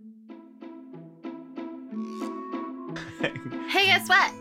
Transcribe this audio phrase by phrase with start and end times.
[3.68, 4.32] Hey, guess what?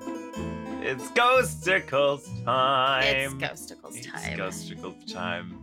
[0.82, 3.04] It's Ghostacles time.
[3.04, 4.22] It's Ghostacles time.
[4.24, 4.38] It's.
[4.38, 5.60] Ghostacles time.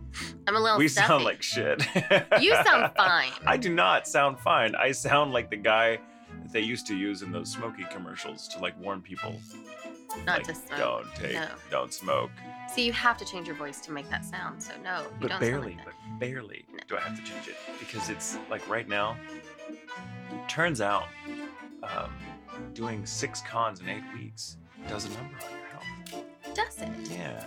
[0.47, 1.07] I'm a little we stuffy.
[1.07, 1.83] sound like shit.
[2.39, 3.31] You sound fine.
[3.45, 4.75] I do not sound fine.
[4.75, 5.99] I sound like the guy
[6.43, 9.35] that they used to use in those smoky commercials to like warn people.
[10.25, 10.79] Not like, to smoke.
[10.79, 11.47] Don't take, No.
[11.69, 12.31] don't smoke.
[12.73, 14.63] See, you have to change your voice to make that sound.
[14.63, 16.79] So no, you But don't barely, sound like but barely No.
[16.87, 19.17] do I have to change it because it's like right now.
[20.47, 21.07] Turns out,
[21.83, 22.11] um,
[22.73, 24.57] doing six cons in eight weeks
[24.87, 26.23] does a number on your health.
[26.53, 26.89] Does it?
[27.11, 27.43] Yeah,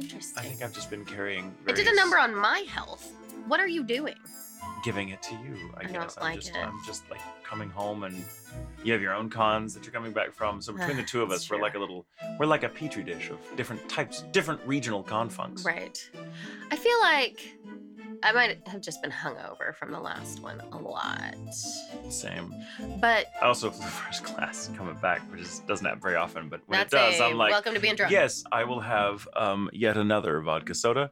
[0.00, 0.42] Interesting.
[0.42, 1.54] I think I've just been carrying.
[1.66, 3.12] It did a number on my health.
[3.46, 4.14] What are you doing?
[4.84, 5.70] giving it to you.
[5.76, 6.56] I, I guess I'm like just it.
[6.56, 8.24] I'm just like coming home and
[8.84, 10.60] you have your own cons that you're coming back from.
[10.60, 12.06] So between the two of us, we're like a little
[12.38, 15.64] we're like a petri dish of different types, different regional con funks.
[15.64, 15.98] Right.
[16.70, 17.58] I feel like
[18.22, 21.34] I might have just been hungover from the last one a lot.
[22.08, 22.54] Same.
[23.00, 26.60] But I also flew first class coming back, which is, doesn't happen very often, but
[26.66, 28.12] when it does, I'm like, welcome to being drunk.
[28.12, 31.10] yes, I will have um, yet another vodka soda.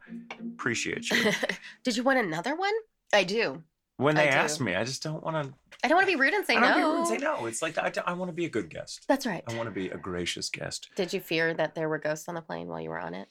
[0.54, 1.32] Appreciate you.
[1.84, 2.74] Did you want another one?
[3.12, 3.62] I do.
[3.98, 4.36] When I they do.
[4.36, 5.54] ask me, I just don't want to.
[5.84, 6.94] I don't want to be rude and say I don't no.
[6.94, 7.46] want to say no.
[7.46, 9.04] It's like I, want to be a good guest.
[9.08, 9.44] That's right.
[9.48, 10.90] I want to be a gracious guest.
[10.96, 13.28] Did you fear that there were ghosts on the plane while you were on it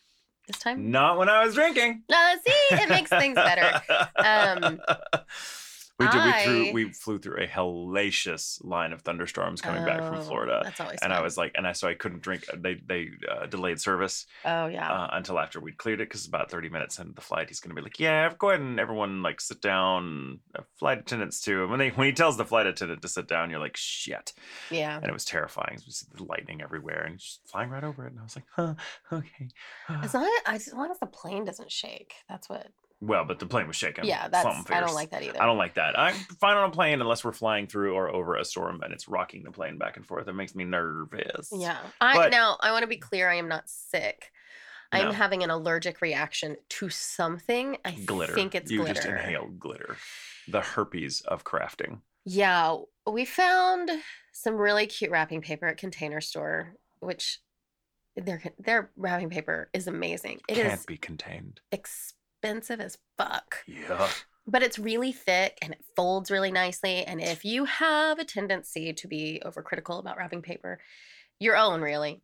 [0.47, 0.91] this time?
[0.91, 2.03] Not when I was drinking.
[2.09, 3.81] No, see, it makes things better.
[4.17, 4.79] Um,
[5.97, 6.25] we did.
[6.25, 6.73] We threw.
[6.73, 10.99] We flew through a hellacious line of thunderstorms coming back from Oh, Florida, That's always
[11.02, 12.45] and I was like, and I so I couldn't drink.
[12.55, 14.91] They they uh, delayed service Oh yeah.
[14.91, 17.75] uh, until after we'd cleared it because about thirty minutes into the flight, he's gonna
[17.75, 20.39] be like, yeah, go ahead and everyone like sit down.
[20.57, 21.61] Uh, flight attendants too.
[21.61, 24.33] And when they when he tells the flight attendant to sit down, you're like, shit.
[24.69, 24.95] yeah.
[24.97, 25.75] And it was terrifying.
[25.75, 28.11] It was the lightning everywhere and just flying right over it.
[28.11, 28.73] And I was like, huh,
[29.11, 29.49] okay.
[29.89, 32.67] As long as, as long as the plane doesn't shake, that's what.
[33.01, 34.05] Well, but the plane was shaking.
[34.05, 34.43] Yeah, that's.
[34.43, 35.41] Something I don't like that either.
[35.41, 35.97] I don't like that.
[35.99, 39.07] I'm fine on a plane unless we're flying through or over a storm and it's
[39.07, 40.27] rocking the plane back and forth.
[40.27, 41.49] It makes me nervous.
[41.52, 41.77] Yeah.
[41.99, 43.29] I But- now I want to be clear.
[43.29, 44.31] I am not sick.
[44.91, 45.11] I'm No.
[45.11, 47.77] having an allergic reaction to something.
[47.83, 48.33] I Glitter.
[48.33, 48.73] think it's glitter.
[48.73, 48.93] you glitter.
[48.93, 49.97] just inhaled glitter.
[50.47, 51.99] The herpes of crafting.
[52.23, 53.91] Yeah, we found
[54.31, 57.39] some really cute wrapping paper at Container Store, which
[58.15, 60.39] their their wrapping paper is amazing.
[60.47, 61.59] It is Can't be contained.
[61.71, 62.14] expensive
[62.45, 64.10] as fuck, Yeah.
[64.48, 67.04] but it's really thick and it folds really nicely.
[67.04, 70.80] And if you have a tendency to be overcritical about wrapping paper,
[71.39, 72.22] your own really.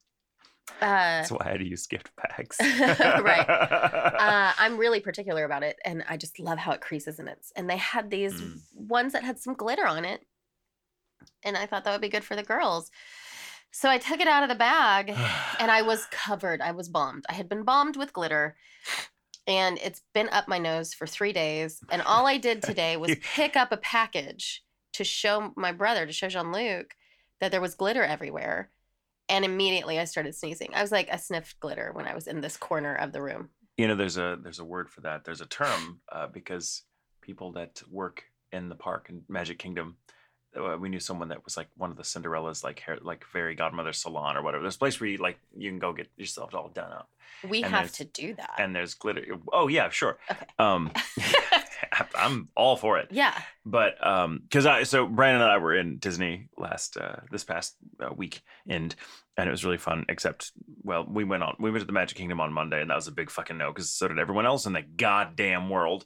[0.80, 0.86] Uh,
[1.26, 2.58] That's why I had to use gift bags.
[2.62, 3.46] Right.
[3.50, 7.46] uh, I'm really particular about it, and I just love how it creases in it.
[7.56, 8.62] And they had these Mm.
[8.74, 10.26] ones that had some glitter on it,
[11.44, 12.90] and I thought that would be good for the girls.
[13.72, 15.10] So I took it out of the bag,
[15.60, 16.62] and I was covered.
[16.62, 17.26] I was bombed.
[17.28, 18.56] I had been bombed with glitter,
[19.48, 21.80] and it's been up my nose for three days.
[21.90, 24.64] And all I did today was pick up a package
[24.94, 26.94] to show my brother, to show Jean Luc,
[27.40, 28.70] that there was glitter everywhere.
[29.30, 30.72] And immediately I started sneezing.
[30.74, 33.50] I was like, I sniffed glitter when I was in this corner of the room.
[33.78, 36.84] you know there's a there's a word for that there's a term uh, because
[37.22, 39.96] people that work in the park in magic kingdom
[40.80, 43.94] we knew someone that was like one of the cinderella's like hair like fairy godmother
[43.94, 46.68] salon or whatever there's a place where you like you can go get yourself all
[46.70, 47.10] done up
[47.50, 48.56] We And have to do that.
[48.60, 49.24] and there's glitter
[49.54, 50.46] oh yeah sure Okay.
[50.60, 50.92] um
[52.16, 53.38] i'm all for it yeah.
[53.66, 57.76] but um because i so brandon and i were in disney last uh this past
[58.02, 58.96] uh, week and
[59.38, 60.52] and it was really fun except
[60.84, 63.08] well we went on we went to the magic kingdom on monday and that was
[63.08, 66.06] a big fucking no because so did everyone else in the goddamn world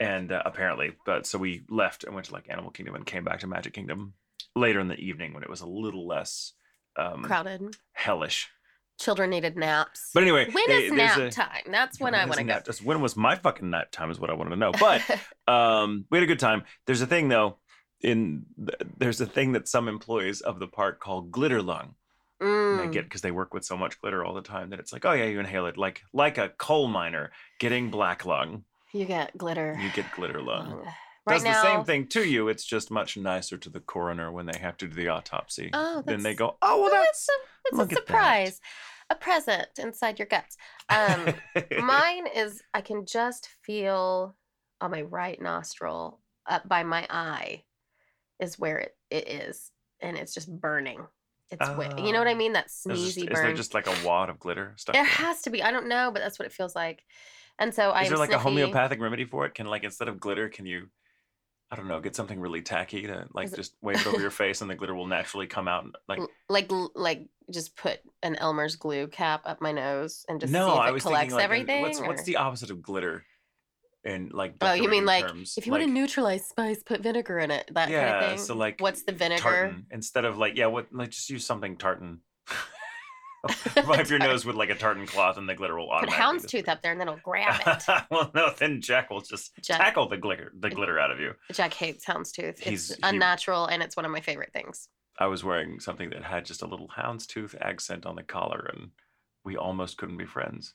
[0.00, 3.22] and uh, apparently but so we left and went to like animal kingdom and came
[3.22, 4.14] back to magic kingdom
[4.56, 6.52] later in the evening when it was a little less
[6.96, 7.76] um Crowded.
[7.92, 8.48] hellish
[8.98, 10.10] Children needed naps.
[10.12, 11.62] but anyway when they- is nap a- time?
[11.70, 12.60] That's when I is want to go.
[12.66, 15.00] just when was my fucking nap time is what i want to know but
[15.48, 16.64] um, we had a good time.
[16.86, 17.56] There's a thing though,
[18.02, 18.44] in
[18.98, 21.94] there's a thing that some employees of the park call glitter lung.
[22.42, 22.90] Mm.
[22.92, 25.12] get because they work with so much glitter all the time that it's like, oh
[25.12, 28.64] yeah, you inhale it like like a coal miner getting black lung.
[28.92, 29.76] You get glitter.
[29.80, 30.82] You get glitter lung.
[31.26, 32.48] Right Does now, the same thing to you.
[32.48, 35.70] It's just much nicer to the coroner when they have to do the autopsy.
[35.72, 38.06] Oh, then they go, oh well, Well, that's it's a, it's look a at that.
[38.06, 38.60] surprise,
[39.10, 40.56] a present inside your guts.
[40.88, 41.34] Um,
[41.84, 44.34] mine is I can just feel
[44.80, 47.64] on my right nostril, up by my eye,
[48.40, 49.70] is where it, it is,
[50.00, 51.06] and it's just burning.
[51.50, 52.36] It's wi- you know what I Oh.
[52.36, 52.54] mean?
[52.54, 54.94] That There's just- sneezy is there just like a wad of glitter stuff?
[54.94, 55.62] There has to be.
[55.62, 57.04] I don't know, but that's what it feels like.
[57.60, 58.40] And so I'm Is there like sniffy.
[58.40, 59.54] a homeopathic remedy for it?
[59.54, 60.88] Can like instead of glitter, can you,
[61.70, 64.68] I don't know, get something really tacky to like just wave over your face and
[64.70, 65.84] the glitter will naturally come out?
[65.84, 70.40] And, like L- like like just put an Elmer's glue cap up my nose and
[70.40, 71.82] just no, see if I it was collects like everything.
[71.82, 73.24] what's what's or- the opposite of glitter?
[74.02, 75.56] in like Oh, you mean like terms.
[75.58, 77.70] if you want to neutralize spice, put vinegar in it.
[77.74, 78.38] That yeah, kind of thing.
[78.38, 79.42] so like what's the vinegar?
[79.42, 82.20] tartan instead of like yeah, what like just use something tartan.
[83.86, 86.60] Wipe your nose with like a tartan cloth, and the glitter will Put automatically.
[86.62, 88.04] houndstooth up there, and then it'll grab it.
[88.10, 91.32] well, no, then Jack will just Jack- tackle the glitter, the glitter out of you.
[91.52, 92.58] Jack hates houndstooth.
[92.58, 94.88] He's- It's he- unnatural, and it's one of my favorite things.
[95.18, 98.90] I was wearing something that had just a little houndstooth accent on the collar, and
[99.44, 100.74] we almost couldn't be friends.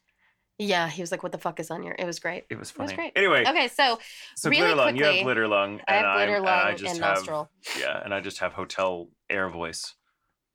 [0.58, 2.46] Yeah, he was like, "What the fuck is on your?" It was great.
[2.50, 2.96] It was It was funny.
[2.96, 3.14] great.
[3.18, 4.00] Anyway, Okay, so
[4.38, 6.72] so really glitter lung, you have glitter lung, I have and glitter and lung I
[6.76, 7.52] just and have nostril.
[7.78, 9.96] yeah, and I just have hotel air voice.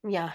[0.03, 0.33] Yeah,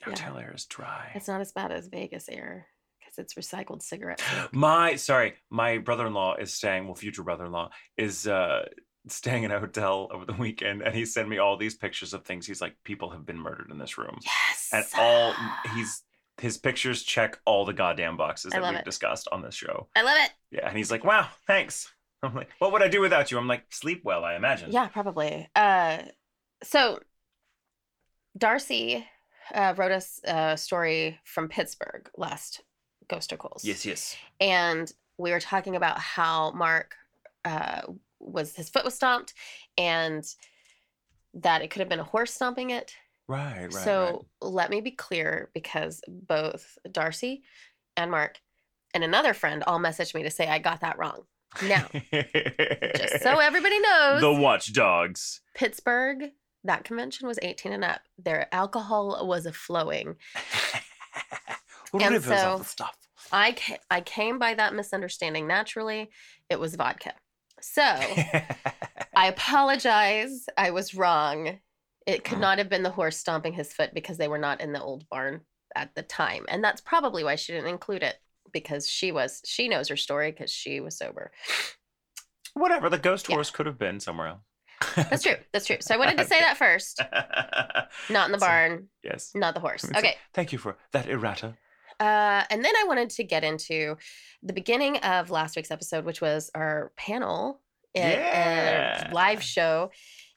[0.00, 0.10] Yeah.
[0.10, 1.10] Hotel air is dry.
[1.14, 2.66] it's not as bad as Vegas air
[2.98, 4.52] because it's recycled cigarette smoke.
[4.54, 6.86] My sorry, my brother-in-law is staying.
[6.86, 8.66] Well, future brother-in-law is uh
[9.08, 12.24] staying in a hotel over the weekend, and he sent me all these pictures of
[12.24, 12.46] things.
[12.46, 14.68] He's like, people have been murdered in this room, Yes.
[14.72, 15.34] and all
[15.74, 16.02] he's
[16.38, 18.84] his pictures check all the goddamn boxes that we've it.
[18.86, 19.88] discussed on this show.
[19.94, 20.30] I love it.
[20.50, 21.92] Yeah, and he's like, wow, thanks.
[22.22, 23.36] I'm like, what would I do without you?
[23.36, 24.72] I'm like, sleep well, I imagine.
[24.72, 25.48] Yeah, probably.
[25.54, 25.98] Uh,
[26.62, 27.00] so
[28.36, 29.06] Darcy
[29.54, 32.62] uh, wrote us a story from Pittsburgh last
[33.08, 33.64] Ghostacles.
[33.64, 34.16] Yes, yes.
[34.40, 36.94] and we were talking about how Mark
[37.44, 37.82] uh,
[38.18, 39.34] was his foot was stomped,
[39.76, 40.24] and
[41.34, 42.94] that it could have been a horse stomping it.
[43.28, 43.72] Right, right.
[43.72, 47.42] so let me be clear, because both Darcy
[47.96, 48.40] and Mark
[48.94, 51.24] and another friend all messaged me to say I got that wrong.
[51.64, 55.40] Now, just so everybody knows, the watchdogs.
[55.54, 56.30] Pittsburgh.
[56.64, 58.00] That convention was 18 and up.
[58.18, 60.16] Their alcohol was a flowing.
[61.92, 62.96] And so- of the stuff.
[63.32, 66.10] I ca- I came by that misunderstanding naturally.
[66.48, 67.14] It was vodka.
[67.60, 67.82] So
[69.14, 70.46] I apologize.
[70.56, 71.58] I was wrong.
[72.06, 72.42] It could Mm.
[72.42, 75.08] not have been the horse stomping his foot because they were not in the old
[75.10, 75.42] barn
[75.76, 76.44] at the time.
[76.48, 78.16] And that's probably why she didn't include it
[78.52, 81.30] because she was she knows her story because she was sober.
[82.54, 83.34] Whatever, the ghost Yeah.
[83.36, 84.40] horse could have been somewhere else.
[84.96, 85.34] That's true.
[85.52, 85.76] That's true.
[85.80, 87.00] So I wanted to say that first.
[88.10, 89.32] Not in the So- barn, yes.
[89.34, 89.84] not the horse.
[89.84, 90.16] Okay.
[90.32, 91.56] Thank you for that errata.
[91.98, 93.96] Uh, and then I wanted to get into
[94.42, 97.60] the beginning of last week's episode, which was our panel
[97.94, 99.10] at Yeah.
[99.10, 99.90] a live show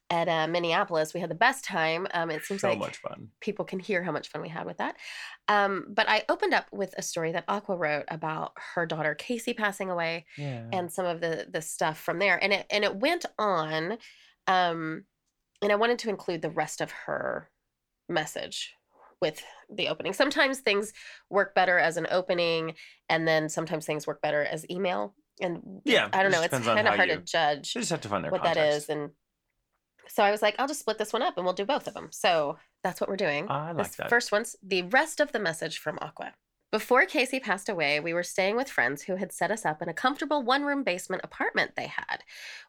[0.10, 1.13] at uh, Minneapolis.
[1.13, 2.06] We had the best time.
[2.13, 3.30] Um, it seems So like much fun.
[3.39, 4.98] people can hear how much fun we had with that.
[5.48, 9.54] Um, but I opened up with a story that Aqua wrote about her daughter Casey
[9.54, 10.66] passing away Yeah.
[10.74, 12.38] and some of the the stuff from there.
[12.44, 13.98] And it and it went on.
[14.48, 15.06] Um,
[15.62, 17.50] and I wanted to include the rest of her
[18.10, 18.74] message
[19.22, 19.42] with
[19.74, 20.12] the opening.
[20.13, 20.92] Sometimes things
[21.30, 22.75] work better as an opening,
[23.10, 25.16] and then sometimes things work better as email.
[25.42, 26.42] And Yeah, I don't know.
[26.42, 28.88] It's kind of hard you- to judge you just have to find their what context.
[28.88, 29.01] that is.
[29.01, 29.12] And
[30.10, 31.94] so I was like, I'll just split this one up and we'll do both of
[31.94, 32.10] them.
[32.12, 33.48] So that's what we're doing.
[33.50, 34.10] I like this that.
[34.10, 36.34] first one's the rest of the message from Aqua.
[36.74, 39.90] Before Casey passed away, we were staying with friends who had set us up in
[39.90, 42.24] a comfortable one room basement apartment they had.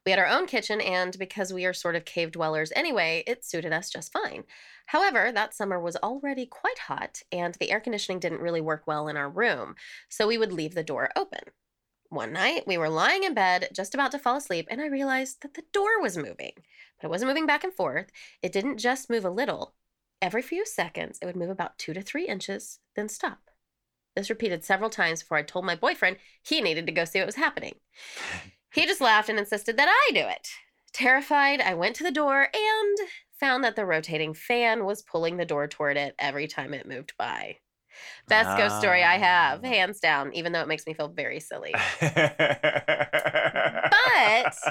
[0.04, 3.46] We had our own kitchen, and because we are sort of cave dwellers anyway, it
[3.46, 4.44] suited us just fine.
[4.84, 9.08] However, that summer was already quite hot, and the air conditioning didn't really work well
[9.08, 9.74] in our room,
[10.10, 11.40] so we would leave the door open.
[12.10, 15.40] One night, we were lying in bed, just about to fall asleep, and I realized
[15.40, 16.52] that the door was moving.
[17.00, 18.10] But it wasn't moving back and forth.
[18.42, 19.72] It didn't just move a little.
[20.20, 23.38] Every few seconds, it would move about two to three inches, then stop.
[24.16, 27.26] This repeated several times before I told my boyfriend he needed to go see what
[27.26, 27.76] was happening.
[28.72, 30.48] He just laughed and insisted that I do it.
[30.92, 32.98] Terrified, I went to the door and
[33.38, 37.12] found that the rotating fan was pulling the door toward it every time it moved
[37.16, 37.58] by.
[38.26, 39.68] Best ghost story I have, Ah.
[39.68, 41.72] hands down, even though it makes me feel very silly.
[42.00, 42.34] but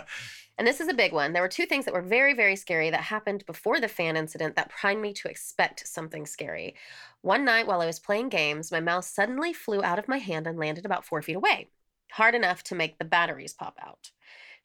[0.57, 1.33] And this is a big one.
[1.33, 4.55] There were two things that were very, very scary that happened before the fan incident
[4.55, 6.75] that primed me to expect something scary.
[7.23, 10.45] One night while I was playing games, my mouse suddenly flew out of my hand
[10.45, 11.69] and landed about four feet away,
[12.11, 14.11] hard enough to make the batteries pop out.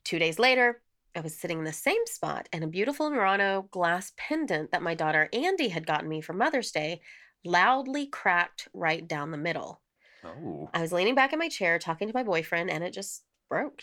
[0.02, 0.82] Two days later,
[1.14, 4.94] I was sitting in the same spot, and a beautiful Murano glass pendant that my
[4.96, 7.00] daughter Andy had gotten me for Mother's Day
[7.44, 9.80] loudly cracked right down the middle.
[10.24, 13.22] oh, I was leaning back in my chair talking to my boyfriend, and it just
[13.48, 13.82] broke.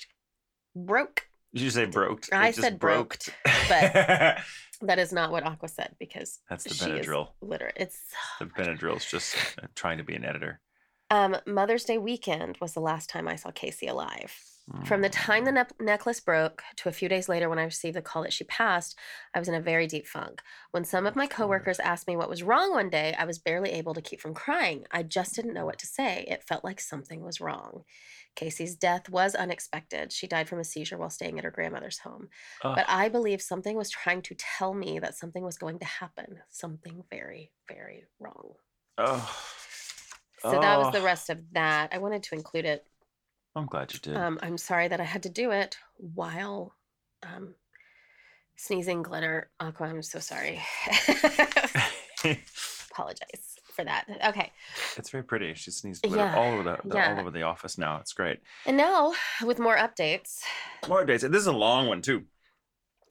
[0.75, 1.29] Broke.
[1.53, 2.25] did you say broke?
[2.33, 3.19] I just said broke.
[3.69, 4.39] but-
[4.81, 7.29] That is not what Aqua said because that's the she is Benadryl.
[7.41, 7.73] literate.
[7.77, 7.99] It's
[8.39, 10.59] The Benadryl's just uh, trying to be an editor.
[11.09, 14.33] um, Mother's Day weekend was the last time I saw Casey alive.
[14.85, 17.95] From the time the ne- necklace broke to a few days later when I received
[17.95, 18.97] the call that she passed,
[19.33, 20.41] I was in a very deep funk.
[20.71, 23.71] When some of my coworkers asked me what was wrong one day, I was barely
[23.71, 24.85] able to keep from crying.
[24.89, 26.25] I just didn't know what to say.
[26.27, 27.83] It felt like something was wrong.
[28.35, 30.11] Casey's death was unexpected.
[30.11, 32.29] She died from a seizure while staying at her grandmother's home.
[32.63, 32.73] Ugh.
[32.75, 36.39] But I believe something was trying to tell me that something was going to happen.
[36.49, 38.53] Something very, very wrong.
[38.97, 39.29] Ugh.
[40.41, 41.89] So that was the rest of that.
[41.91, 42.85] I wanted to include it
[43.55, 44.15] I'm glad you did.
[44.17, 46.75] Um, I'm sorry that I had to do it while
[47.23, 47.55] um,
[48.57, 49.49] sneezing glitter.
[49.59, 50.61] Aqua, I'm so sorry.
[52.91, 54.05] Apologize for that.
[54.27, 54.51] Okay.
[54.97, 55.53] it's very pretty.
[55.53, 57.13] She sneezed glitter Yeah, all over the, the yeah.
[57.13, 57.97] all over the office now.
[57.99, 58.39] It's great.
[58.65, 59.13] And now,
[59.45, 60.41] with more updates,
[60.87, 61.23] More updates.
[61.23, 62.23] And this is a long one too.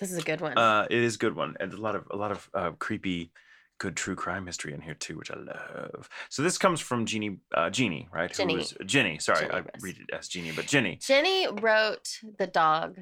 [0.01, 0.57] this is a good one.
[0.59, 3.31] Uh, it is a good one, and a lot of a lot of uh, creepy,
[3.85, 6.09] good true crime history in here too, which I love.
[6.31, 8.33] So this comes from Jeannie, uh, Jeannie, right?
[8.33, 8.55] Ginny.
[8.55, 9.19] Who was Ginny?
[9.19, 12.99] Sorry, Ginny I read it as Jeannie, but Ginny, Jenny wrote the dog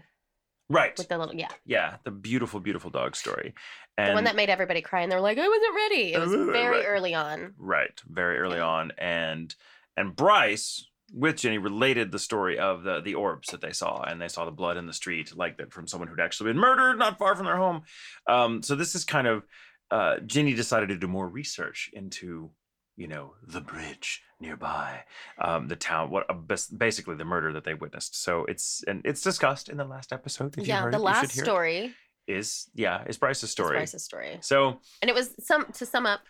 [0.68, 0.98] right?
[0.98, 3.54] with the little, yeah, yeah, the beautiful, beautiful dog story,
[3.96, 5.02] the and one that made everybody cry.
[5.02, 6.14] And they're like, I wasn't ready.
[6.14, 6.84] It was very right.
[6.84, 7.54] early on.
[7.58, 8.66] right, very early Yeah.
[8.66, 9.54] on, and
[9.96, 14.20] and Bryce with Ginny related the story of the the orbs that they saw, and
[14.20, 16.98] they saw the blood in the street, like that from someone who'd actually been murdered
[16.98, 17.82] not far from their home.
[18.26, 19.44] Um, so this is kind of
[19.92, 22.50] uh, Ginny decided to do more research into
[22.96, 25.04] you know the bridge nearby,
[25.38, 28.22] um, the town, what uh, basically the murder that they witnessed.
[28.22, 30.56] So it's and it's discussed in the last episode.
[30.56, 31.94] If you yeah, heard the it, you last story
[32.26, 33.76] is yeah is Bryce's story.
[33.76, 34.38] Bryce's story.
[34.40, 36.20] So And it was some to sum up,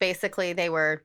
[0.00, 1.04] basically they were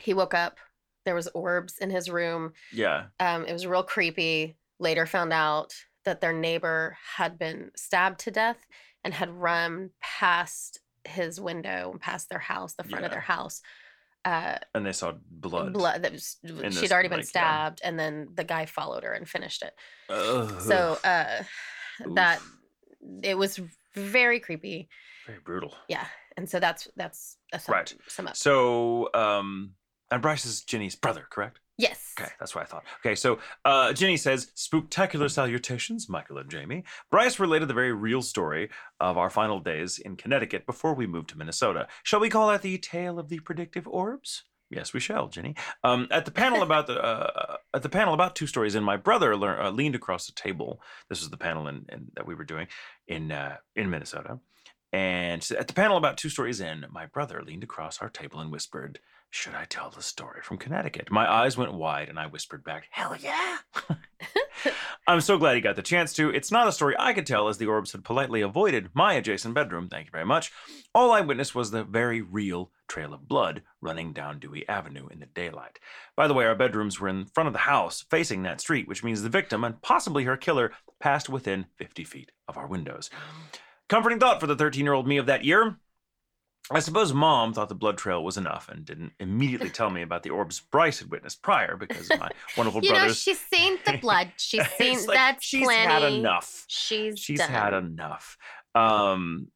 [0.00, 0.58] he woke up,
[1.06, 2.52] there was orbs in his room.
[2.72, 4.56] yeah, Um, it was real creepy.
[4.78, 8.66] Later found out that their neighbor had been stabbed to death
[9.04, 13.62] and had run past his window and past their house, the front of their house.
[14.24, 15.72] Uh and they saw blood.
[15.72, 17.30] blood that was she'd already been like, yeah.
[17.30, 19.72] stabbed and then the guy followed her and finished it.
[20.10, 20.60] Ugh.
[20.60, 21.42] So uh
[22.14, 22.40] that
[23.22, 23.58] it was
[23.94, 24.88] very creepy.
[25.26, 25.74] very brutal.
[25.88, 26.04] Yeah.
[26.36, 27.94] And so that's that's a sum, Right.
[28.08, 28.36] sum up.
[28.36, 29.72] So, um,
[30.10, 31.58] and Bryce is Ginny's brother, correct?
[31.80, 32.12] Yes.
[32.20, 32.84] Okay, that's what I thought.
[33.00, 38.20] Okay, so uh, Ginny says, "Spooktacular salutations, Michael and Jamie." Bryce related the very real
[38.20, 38.68] story
[39.00, 41.88] of our final days in Connecticut before we moved to Minnesota.
[42.02, 44.44] Shall we call that the tale of the predictive orbs?
[44.68, 45.54] Yes, we shall, Ginny.
[45.82, 48.98] Um, at the panel about the uh, at the panel about two stories and my
[48.98, 50.82] brother lear- uh, leaned across the table.
[51.08, 52.66] This was the panel in, in, that we were doing
[53.08, 54.38] in uh, in Minnesota.
[54.92, 58.50] And at the panel about two stories in, my brother leaned across our table and
[58.50, 58.98] whispered,
[59.30, 61.10] Should I tell the story from Connecticut?
[61.10, 63.58] My eyes went wide and I whispered back, Hell yeah.
[65.06, 66.30] I'm so glad he got the chance to.
[66.30, 69.54] It's not a story I could tell as the orbs had politely avoided my adjacent
[69.54, 69.88] bedroom.
[69.88, 70.52] Thank you very much.
[70.94, 75.20] All I witnessed was the very real trail of blood running down Dewey Avenue in
[75.20, 75.78] the daylight.
[76.16, 79.04] By the way, our bedrooms were in front of the house facing that street, which
[79.04, 83.08] means the victim and possibly her killer passed within 50 feet of our windows.
[83.90, 85.76] Comforting thought for the 13 year old me of that year.
[86.72, 90.22] I suppose mom thought the blood trail was enough and didn't immediately tell me about
[90.22, 93.98] the orbs Bryce had witnessed prior because of my wonderful You know, she's seen the
[93.98, 94.30] blood.
[94.36, 95.90] She's seen like, that's she's plenty.
[95.92, 96.64] had enough.
[96.68, 97.50] She's She's done.
[97.50, 98.38] had enough.
[98.76, 99.48] Um,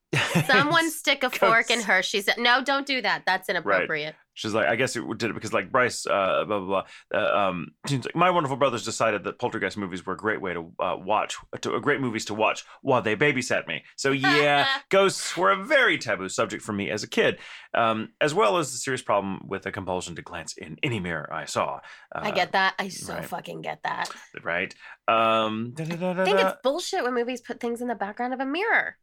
[0.47, 2.03] Someone stick a fork in her.
[2.03, 3.23] She said, "No, don't do that.
[3.27, 6.85] That's inappropriate." She's like, I guess it did it because like Bryce, uh, blah blah
[7.11, 7.19] blah.
[7.21, 10.53] Uh, um, she's like, my wonderful brothers decided that poltergeist movies were a great way
[10.53, 13.85] to uh, watch, to uh, great movies to watch while they babysat me.
[13.97, 17.39] So yeah, ghosts were a very taboo subject for me as a kid,
[17.75, 21.33] um, as well as the serious problem with a compulsion to glance in any mirror
[21.33, 21.81] I saw.
[22.15, 22.75] Uh, I get that.
[22.79, 23.25] I so right.
[23.25, 24.11] fucking get that.
[24.43, 24.75] right.
[25.07, 28.97] Um, I think it's bullshit when movies put things in the background of a mirror.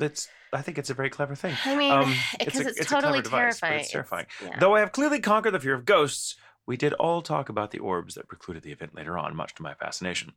[0.00, 1.56] It's, I think it's a very clever thing.
[1.64, 3.80] I mean, Um, because a- it's, a clever totally device, but terrifying.
[3.80, 4.26] It's terrifying.
[4.44, 4.58] yeah.
[4.60, 6.36] Though I have clearly conquered the fear of ghosts,
[6.66, 9.62] we did all talk about the orbs that precluded the event later on, much to
[9.62, 10.32] my fascination.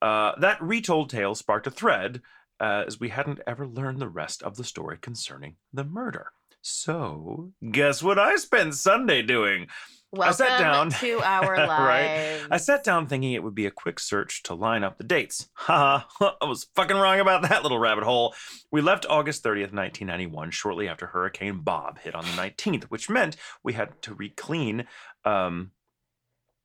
[0.00, 2.22] Uh, that retold tale sparked a thread,
[2.60, 6.28] uh, as we hadn't ever learned the rest of the story concerning the murder.
[6.62, 9.66] So, guess what I spent Sunday doing?
[10.14, 12.40] Welcome sat down- to our Right.
[12.50, 15.48] I sat down thinking it would be a quick search to line up the dates.
[15.64, 18.34] Ha ha, I was fucking wrong about that little rabbit hole.
[18.70, 23.36] We left August 30th, 1991, shortly after Hurricane Bob hit on the 19th, which meant
[23.62, 24.86] we had to re-clean.
[25.24, 25.70] Um,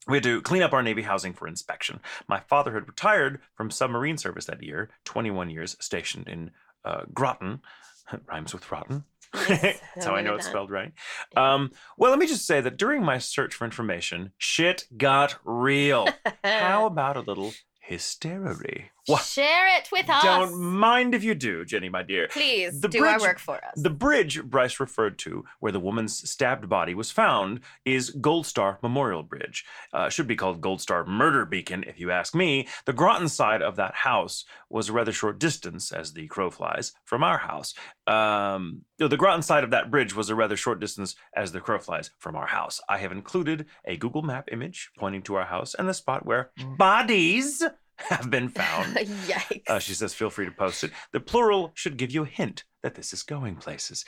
[0.08, 2.00] we had to clean up our Navy housing for inspection.
[2.27, 6.51] My father had retired from submarine service that year, 21 years stationed in
[6.84, 7.62] uh, Groton.
[8.27, 9.03] Rhymes with rotten.
[9.48, 10.51] That's how I know it's that.
[10.51, 10.91] spelled right.
[11.33, 11.53] Yeah.
[11.53, 16.07] Um, well, let me just say that during my search for information, shit got real.
[16.43, 18.89] How about a little histerrory?
[19.10, 19.24] What?
[19.24, 20.24] Share it with us.
[20.24, 22.28] Don't mind if you do, Jenny, my dear.
[22.32, 23.74] Please The do our bridge- work for us.
[23.75, 28.78] The bridge Bryce referred to, where the woman's stabbed body was found, is Gold Star
[28.84, 29.66] Memorial Bridge.
[29.92, 32.68] Uh, should be called Gold Star Murder Beacon, if you ask me.
[32.86, 36.94] The Groton side of that house was a rather short distance, as the crow flies,
[37.06, 37.74] from our house.
[38.06, 41.60] Um, no, the Groton side of that bridge was a rather short distance, as the
[41.60, 42.80] crow flies, from our house.
[42.88, 46.51] I have included a Google Map image pointing to our house and the spot where
[46.78, 47.63] bodies
[48.10, 48.96] have been found.
[48.96, 49.70] Yikes.
[49.70, 50.91] Uh, she says, feel free to post it.
[51.12, 54.06] The plural should give you a hint that this is going places.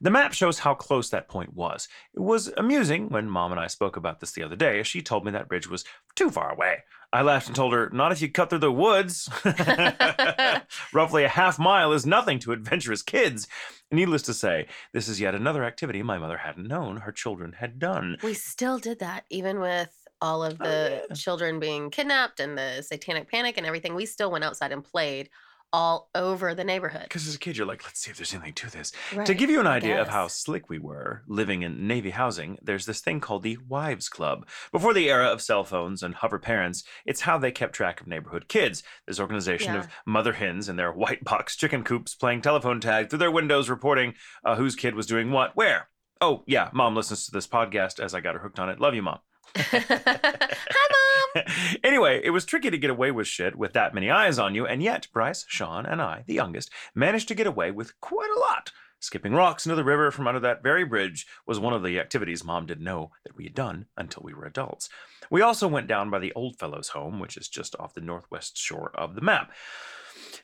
[0.00, 1.88] The map shows how close that point was.
[2.14, 5.24] It was amusing when mom and I spoke about this the other day, she told
[5.24, 5.84] me that bridge was
[6.16, 6.78] too far away.
[7.12, 9.28] I laughed and told her, Not if you cut through the woods.
[10.94, 13.46] Roughly a half mile is nothing to adventurous kids.
[13.90, 17.78] Needless to say, this is yet another activity my mother hadn't known her children had
[17.78, 18.16] done.
[18.22, 19.90] We still did that, even with
[20.22, 21.14] all of Oh, the yeah.
[21.14, 23.94] children being kidnapped and the satanic panic and everything.
[23.94, 25.28] We still went outside and played
[25.74, 27.04] all over the neighborhood.
[27.04, 28.92] Because as a kid, you're like, let's see if there's anything to this.
[29.14, 29.24] Right.
[29.26, 32.84] To give you an idea of how slick we were living in Navy housing, there's
[32.84, 34.46] this thing called the Wives Club.
[34.70, 38.06] Before the era of cell phones and hover parents, it's how they kept track of
[38.06, 38.82] neighborhood kids.
[39.06, 43.20] This organization of mother hens in their white box chicken coops playing telephone tag through
[43.20, 44.12] their windows, reporting
[44.44, 45.88] uh, whose kid was doing what, where.
[46.20, 48.78] Oh, yeah, mom listens to this podcast as I got her hooked on it.
[48.78, 49.20] Love you, mom.
[49.56, 51.44] Hi, mom.
[51.84, 54.66] anyway, it was tricky to get away with shit with that many eyes on you,
[54.66, 58.40] and yet Bryce, Sean, and I, the youngest, managed to get away with quite a
[58.40, 58.72] lot.
[58.98, 62.44] Skipping rocks into the river from under that very bridge was one of the activities
[62.44, 64.88] Mom didn't know that we had done until we were adults.
[65.30, 68.56] We also went down by the old fellow's home, which is just off the northwest
[68.56, 69.50] shore of the map.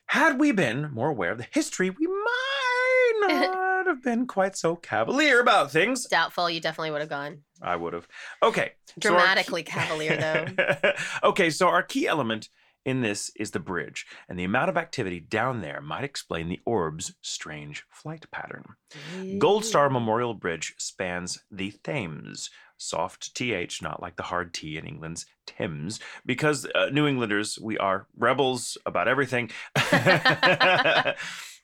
[0.06, 4.76] Had we been more aware of the history, we might not have been quite so
[4.76, 6.06] cavalier about things.
[6.06, 6.48] Doubtful.
[6.50, 7.42] You definitely would have gone.
[7.60, 8.06] I would have.
[8.42, 8.72] Okay.
[8.86, 10.16] so Dramatically key- cavalier,
[10.82, 10.92] though.
[11.24, 12.48] okay, so our key element
[12.84, 16.60] in this is the bridge, and the amount of activity down there might explain the
[16.64, 18.64] orb's strange flight pattern.
[19.38, 22.48] Gold Star Memorial Bridge spans the Thames.
[22.80, 27.76] Soft TH, not like the hard T in England's Thames, because uh, New Englanders, we
[27.76, 29.50] are rebels about everything.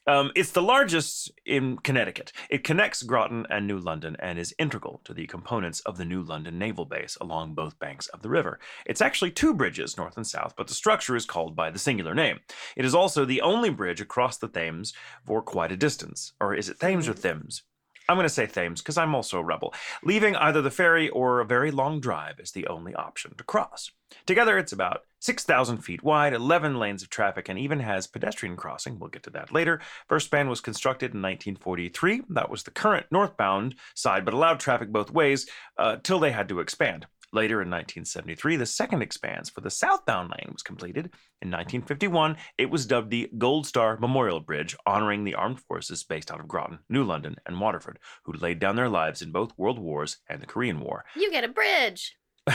[0.07, 2.33] um, it's the largest in Connecticut.
[2.51, 6.23] It connects Groton and New London and is integral to the components of the New
[6.23, 8.59] London Naval Base along both banks of the river.
[8.87, 12.15] It's actually two bridges, north and south, but the structure is called by the singular
[12.15, 12.41] name.
[12.77, 14.93] It is also the only bridge across the Thames
[15.25, 16.33] for quite a distance.
[16.41, 17.63] Or is it Thames or Thames?
[18.09, 19.75] I'm going to say Thames because I'm also a rebel.
[20.03, 23.91] Leaving either the ferry or a very long drive is the only option to cross.
[24.27, 28.99] Together, it's about 6,000 feet wide, 11 lanes of traffic, and even has pedestrian crossing.
[28.99, 29.81] We'll get to that later.
[30.09, 32.23] First span was constructed in 1943.
[32.31, 36.49] That was the current northbound side, but allowed traffic both ways uh, till they had
[36.51, 37.07] to expand.
[37.35, 41.07] Later in 1973, the second expanse for the southbound lane was completed.
[41.42, 46.31] In 1951, it was dubbed the Gold Star Memorial Bridge, honoring the armed forces based
[46.31, 49.81] out of Groton, New London, and Waterford, who laid down their lives in both World
[49.81, 51.05] Wars and the Korean War.
[51.16, 52.16] You get a bridge.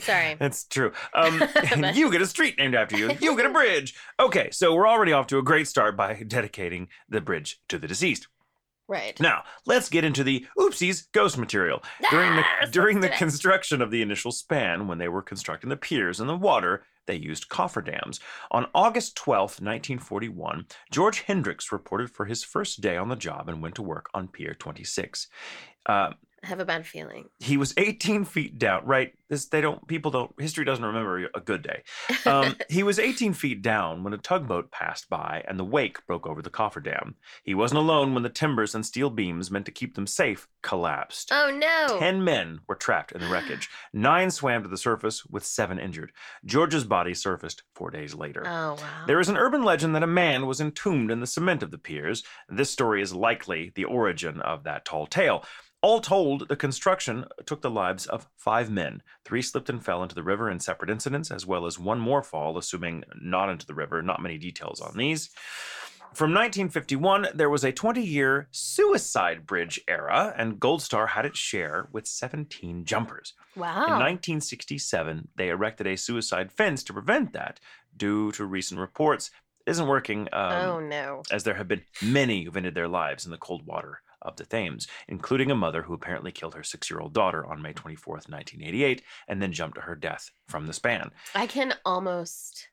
[0.00, 0.36] Sorry.
[0.38, 0.92] That's true.
[1.12, 1.42] Um,
[1.80, 3.10] But- you get a street named after you.
[3.20, 3.94] You get a bridge.
[4.20, 7.88] Okay, so we're already off to a great start by dedicating the bridge to the
[7.88, 8.28] deceased.
[8.88, 9.20] Right.
[9.20, 11.82] Now, let's get into the oopsies ghost material.
[12.10, 15.76] During the Yes, during the construction of the initial span, when they were constructing the
[15.76, 18.18] piers and the water, they used cofferdams.
[18.50, 23.62] On August 12th, 1941, George Hendricks reported for his first day on the job and
[23.62, 25.28] went to work on Pier 26.
[25.86, 27.28] Uh, I have a bad feeling.
[27.40, 28.84] he was 18 feet down.
[28.86, 29.14] Right?
[29.28, 29.86] This they don't.
[29.86, 30.32] People don't.
[30.40, 31.82] History doesn't remember a good day.
[32.24, 36.26] Um, he was 18 feet down when a tugboat passed by and the wake broke
[36.26, 37.14] over the cofferdam.
[37.42, 41.30] He wasn't alone when the timbers and steel beams meant to keep them safe collapsed.
[41.32, 41.98] oh no.
[41.98, 43.68] Ten men were trapped in the wreckage.
[43.92, 46.12] Nine swam to the surface, with seven injured.
[46.44, 48.44] George's body surfaced four days later.
[48.46, 49.04] Oh wow.
[49.06, 51.78] There is an urban legend that a man was entombed in the cement of the
[51.78, 52.22] piers.
[52.48, 55.44] This story is likely the origin of that tall tale.
[55.80, 59.00] All told, the construction took the lives of five men.
[59.24, 62.22] Three slipped and fell into the river in separate incidents, as well as one more
[62.22, 64.02] fall, assuming not into the river.
[64.02, 65.30] Not many details on these.
[66.14, 71.38] From 1951, there was a 20 year suicide bridge era, and Gold Star had its
[71.38, 73.34] share with 17 jumpers.
[73.54, 73.84] wow.
[73.84, 77.60] In 1967, they erected a suicide fence to prevent that.
[77.96, 79.30] Due to recent reports,
[79.64, 81.22] it isn't working um, oh no.
[81.30, 84.46] as there have been many who've ended their lives in the cold water of the
[84.46, 88.28] Thames, including a mother who apparently killed her six year old daughter on May 24th,
[88.28, 91.10] 1988, and then jumped to her death from the span.
[91.34, 92.68] I can almost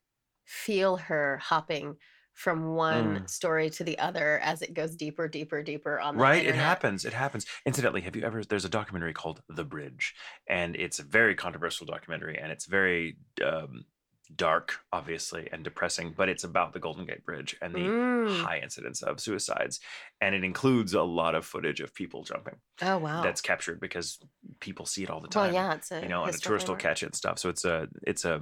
[0.45, 1.97] feel her hopping
[2.33, 3.29] from one Mm.
[3.29, 6.45] story to the other as it goes deeper, deeper, deeper on the Right?
[6.45, 7.05] It happens.
[7.05, 7.45] It happens.
[7.65, 8.43] Incidentally, have you ever?
[8.43, 10.13] There's a documentary called The Bridge,
[10.47, 13.85] and it's a very controversial documentary, and it's very um,
[14.35, 18.43] dark, obviously, and depressing, but it's about the Golden Gate Bridge and the Mm.
[18.43, 19.79] high incidence of suicides.
[20.21, 23.21] And it includes a lot of footage of people jumping Oh wow.
[23.21, 24.19] that's captured because
[24.59, 25.53] people see it all the time.
[25.53, 27.39] well, yeah, it's a you know, and a tourist will catch it and stuff.
[27.39, 28.41] So it's a it's a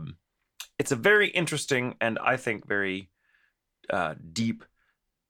[0.80, 3.10] it's a very interesting and I think very
[3.90, 4.64] uh, deep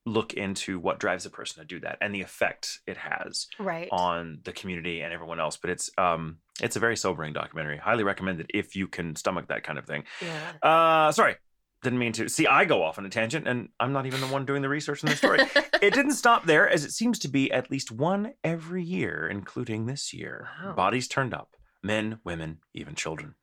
[0.05, 3.87] look into what drives a person to do that and the effect it has right.
[3.91, 5.57] on the community and everyone else.
[5.57, 7.77] But it's um it's a very sobering documentary.
[7.77, 10.03] Highly recommended if you can stomach that kind of thing.
[10.21, 10.51] Yeah.
[10.61, 11.35] Uh sorry.
[11.83, 12.29] Didn't mean to.
[12.29, 14.69] See, I go off on a tangent, and I'm not even the one doing the
[14.69, 15.39] research in the story.
[15.81, 19.85] it didn't stop there, as it seems to be at least one every year, including
[19.85, 20.47] this year.
[20.63, 20.75] Wow.
[20.75, 21.49] Bodies turned up
[21.83, 23.35] men, women, even children.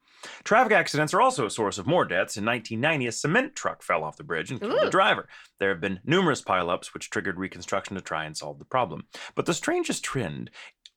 [0.45, 2.37] Traffic accidents are also a source of more deaths.
[2.37, 5.29] In 1990, a cement truck fell off the bridge and killed the driver.
[5.59, 9.05] There have been numerous pileups which triggered reconstruction to try and solve the problem.
[9.35, 10.51] But the strangest trend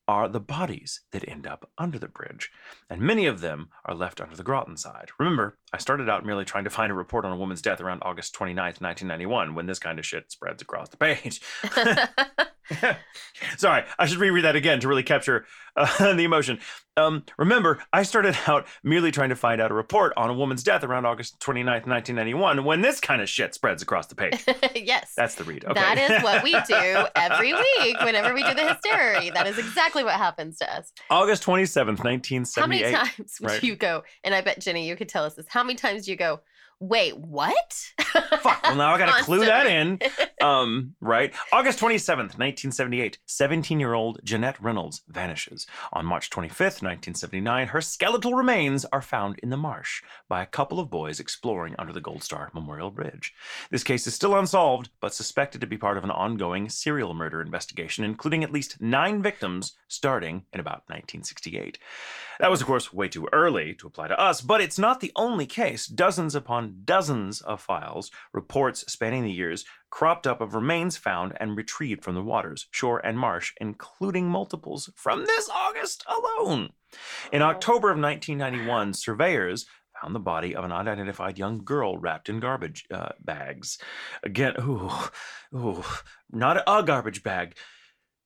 [0.07, 2.51] are the bodies that end up under the bridge,
[2.89, 5.09] and many of them are left under the Groton side.
[5.19, 8.01] Remember, I started out merely trying to find a report on a woman's death around
[8.03, 11.41] August 29th, 1991, when this kind of shit spreads across the page.
[13.57, 16.59] Sorry, I should reread that again to really capture uh, the emotion.
[16.95, 20.63] Um, remember, I started out merely trying to find out a report on a woman's
[20.63, 24.43] death around August 29th, 1991, when this kind of shit spreads across the page.
[24.75, 25.13] yes.
[25.17, 25.65] That's the read.
[25.65, 25.73] Okay.
[25.73, 29.33] That is what we do every week whenever we do the histerrory.
[29.33, 30.91] That is exactly what happens to us.
[31.09, 32.61] August 27th, 1978.
[32.61, 33.63] How many times would Right.
[33.63, 34.03] you go?
[34.23, 35.47] And I bet Jenny, you could tell us this.
[35.49, 36.41] How many times do you go?
[36.83, 37.93] Wait, what?
[38.41, 38.61] Fuck.
[38.63, 39.99] Well, now I got to clue that in.
[40.41, 41.33] Um, right.
[41.53, 43.19] August 27th, 1978.
[43.25, 45.65] 17 year old Jeanette Reynolds vanishes.
[45.93, 50.77] On March 25th, 1979, her skeletal remains are found in the marsh by a couple
[50.77, 53.33] of boys exploring under the Gold Star Memorial Bridge.
[53.71, 57.39] This case is still unsolved, but suspected to be part of an ongoing serial murder
[57.41, 61.77] investigation, including at least nine victims starting in about 1968.
[62.39, 65.11] That was, of course, way too early to apply to us, but it's not the
[65.15, 65.85] only case.
[65.87, 71.55] Dozens upon dozens of files, reports spanning the years, cropped up of remains found and
[71.55, 76.69] retrieved from the waters, shore, and marsh, including multiples from this August alone.
[77.31, 79.65] In October of 1991, surveyors
[80.01, 83.77] found the body of an unidentified young girl wrapped in garbage uh, bags.
[84.23, 84.91] Again, ooh,
[85.55, 85.83] ooh,
[86.31, 87.55] not a garbage bag,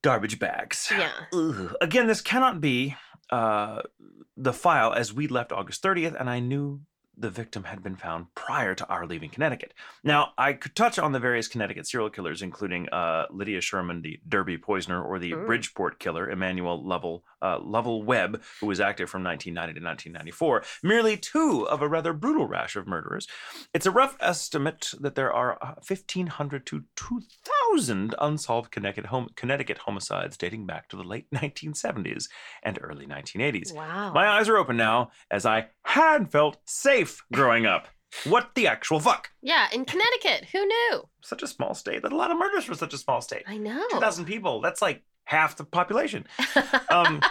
[0.01, 0.91] garbage bags.
[0.91, 1.67] Yeah.
[1.81, 2.95] Again, this cannot be
[3.29, 3.81] uh,
[4.35, 6.81] the file as we left August 30th, and I knew
[7.19, 9.73] the victim had been found prior to our leaving Connecticut.
[10.03, 14.19] Now, I could touch on the various Connecticut serial killers, including uh, Lydia Sherman, the
[14.27, 15.47] Derby poisoner, or the Mm.
[15.47, 20.63] Bridgeport killer, Emmanuel Lovell, uh, Lovell Webb, who was active from 1990 to 1994.
[20.83, 23.27] Merely two of a rather brutal rash of murderers.
[23.73, 29.79] It's a rough estimate that there are uh, 1,500 to 2,000 unsolved Connecticut, hom- Connecticut
[29.79, 32.27] homicides dating back to the late 1970s
[32.63, 33.73] and early 1980s.
[33.73, 34.13] Wow.
[34.13, 37.87] My eyes are open now, as I had felt safe growing up.
[38.23, 39.29] What the actual fuck?
[39.41, 40.45] yeah, in Connecticut.
[40.53, 41.03] Who knew?
[41.21, 42.01] Such a small state.
[42.03, 43.43] That a lot of murders for such a small state.
[43.45, 43.85] I know.
[43.91, 44.61] 2,000 people.
[44.61, 46.25] That's like half the population.
[46.89, 47.21] Um,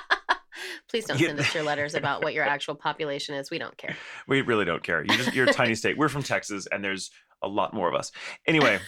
[0.89, 3.51] Please don't send us your letters about what your actual population is.
[3.51, 3.97] We don't care.
[4.29, 5.03] We really don't care.
[5.03, 5.99] You just, you're a tiny state.
[5.99, 7.11] We're from Texas, and there's
[7.43, 8.13] a lot more of us.
[8.47, 8.79] Anyway,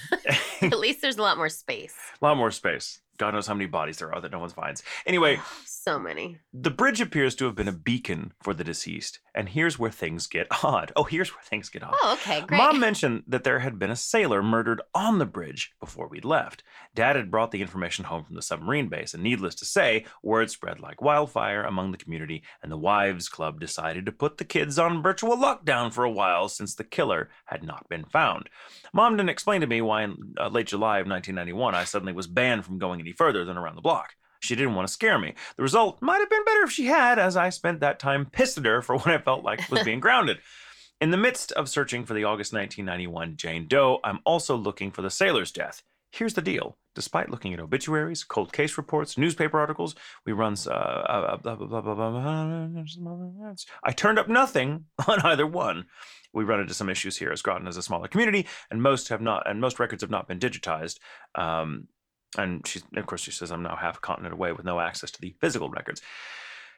[0.62, 1.94] At least there's a lot more space.
[2.20, 3.00] A lot more space.
[3.18, 4.82] God knows how many bodies there are that no one finds.
[5.06, 5.40] Anyway,
[5.88, 6.36] So many.
[6.52, 9.20] the bridge appears to have been a beacon for the deceased.
[9.34, 10.92] And here's where things get odd.
[10.96, 11.94] Oh, here's where things get odd.
[12.02, 12.58] Oh, okay, great.
[12.58, 16.62] Mom mentioned that there had been a sailor murdered on the bridge before we'd left.
[16.94, 20.50] Dad had brought the information home from the submarine base, and needless to say, word
[20.50, 24.78] spread like wildfire among the community, and the Wives Club decided to put the kids
[24.78, 28.50] on virtual lockdown for a while since the killer had not been found.
[28.92, 32.26] Mom didn't explain to me why in uh, late July of 1991 I suddenly was
[32.26, 34.16] banned from going any further than around the block.
[34.40, 35.34] She didn't want to scare me.
[35.56, 38.58] The result might have been better if she had, as I spent that time pissed
[38.58, 40.38] at her for what I felt like was being grounded.
[41.00, 45.02] In the midst of searching for the August 1991 Jane Doe, I'm also looking for
[45.02, 45.82] the sailor's death.
[46.10, 46.76] Here's the deal.
[46.94, 49.94] Despite looking at obituaries, cold case reports, newspaper articles,
[50.26, 50.56] we run.
[50.66, 51.36] I
[53.94, 55.86] turned up nothing on either one.
[56.32, 59.20] We run into some issues here as Groton is a smaller community, and most have
[59.20, 60.98] not, and most records have not been digitized.
[61.34, 61.88] Um,
[62.36, 65.10] and she, of course, she says I'm now half a continent away with no access
[65.12, 66.02] to the physical records.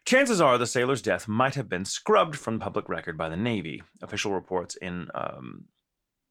[0.06, 3.82] Chances are the sailor's death might have been scrubbed from public record by the Navy.
[4.02, 5.64] Official reports in um,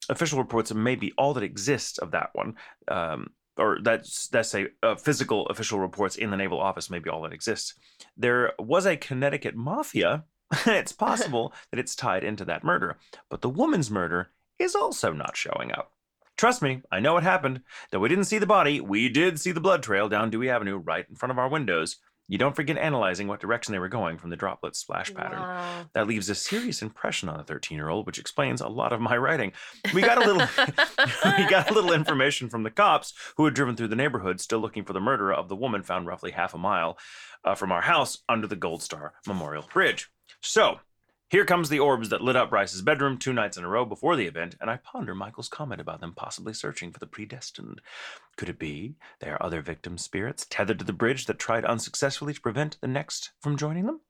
[0.09, 2.55] official reports may be all that exists of that one,
[2.87, 3.27] um,
[3.57, 7.21] or that's that's a uh, physical official reports in the naval office may be all
[7.21, 7.75] that exists.
[8.17, 10.25] There was a Connecticut mafia.
[10.65, 12.97] it's possible that it's tied into that murder,
[13.29, 15.93] but the woman's murder is also not showing up.
[16.39, 17.63] Trust me, I know what happened.
[17.91, 20.77] Though we didn't see the body, we did see the blood trail down Dewey Avenue
[20.77, 21.97] right in front of our windows.
[22.29, 25.41] You don't forget analyzing what direction they were going from the droplet splash pattern.
[25.41, 25.85] Wow.
[25.93, 29.01] That leaves a serious impression on a 13 year old, which explains a lot of
[29.01, 29.51] my writing.
[29.93, 30.47] We got a little
[31.37, 34.59] we got a little information from the cops who had driven through the neighborhood still
[34.59, 36.97] looking for the murderer of the woman found roughly half a mile
[37.43, 40.09] uh, from our house under the Gold Star Memorial Bridge.
[40.39, 40.79] So,
[41.29, 44.15] here comes the orbs that lit up Bryce's bedroom two nights in a row before
[44.15, 47.81] the event, and I ponder Michael's comment about them possibly searching for the predestined.
[48.35, 52.33] Could it be there are other victim spirits tethered to the bridge that tried unsuccessfully
[52.33, 54.01] to prevent the next from joining them?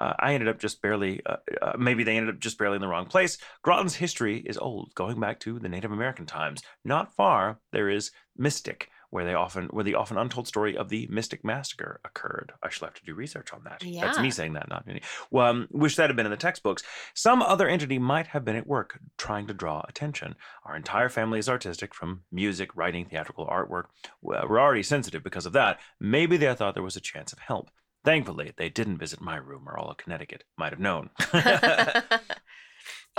[0.00, 2.80] Uh, I ended up just barely, uh, uh, maybe they ended up just barely in
[2.80, 3.36] the wrong place.
[3.62, 6.62] Groton's history is old, going back to the Native American times.
[6.84, 11.06] Not far, there is Mystic, where they often where the often untold story of the
[11.10, 12.52] Mystic Massacre occurred.
[12.62, 13.82] I shall have to do research on that.
[13.84, 14.06] Yeah.
[14.06, 15.02] That's me saying that, not me.
[15.30, 16.82] Well, um, wish that had been in the textbooks.
[17.14, 20.36] Some other entity might have been at work trying to draw attention.
[20.64, 23.84] Our entire family is artistic, from music, writing, theatrical artwork.
[24.22, 25.80] Well, we're already sensitive because of that.
[25.98, 27.70] Maybe they thought there was a chance of help.
[28.04, 31.10] Thankfully, they didn't visit my room, or all of Connecticut might have known.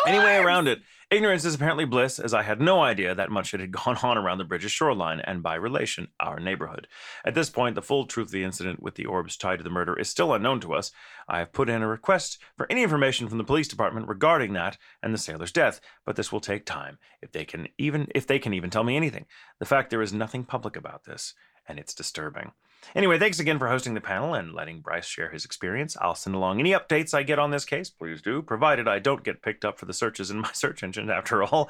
[0.08, 0.80] Anyway, around it,
[1.12, 4.40] ignorance is apparently bliss, as I had no idea that much had gone on around
[4.40, 6.88] the bridge's shoreline and, by relation, our neighborhood.
[7.24, 9.70] At this point, the full truth of the incident with the orbs tied to the
[9.70, 10.92] murder is still unknown to us.
[11.28, 14.78] I have put in a request for any information from the police department regarding that
[15.04, 18.40] and the sailor's death, but this will take time if they can even if they
[18.40, 19.26] can even tell me anything.
[19.60, 21.36] The fact there is nothing public about this,
[21.68, 22.54] and it's disturbing.
[22.96, 25.96] Anyway, thanks again for hosting the panel and letting Bryce share his experience.
[26.00, 29.24] I'll send along any updates I get on this case, please do, provided I don't
[29.24, 31.70] get picked up for the searches in my search engine after all.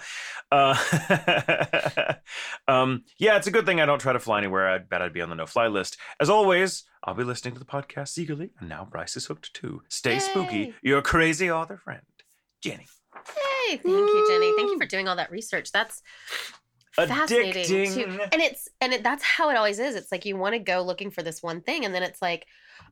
[0.52, 0.76] Uh,
[2.68, 4.70] um, yeah, it's a good thing I don't try to fly anywhere.
[4.70, 5.98] I'd bet I'd be on the no fly list.
[6.20, 9.82] As always, I'll be listening to the podcast eagerly, and now Bryce is hooked too.
[9.90, 10.74] Stay spooky, Yay.
[10.82, 12.02] your crazy author friend,
[12.62, 12.88] Jenny.
[13.16, 13.78] Yay!
[13.78, 14.54] Thank you, Jenny.
[14.56, 15.72] Thank you for doing all that research.
[15.72, 16.02] That's
[17.10, 18.20] fascinating too.
[18.32, 19.96] And it's and it, that's how it always is.
[19.96, 22.46] It's like you want to go looking for this one thing, and then it's like,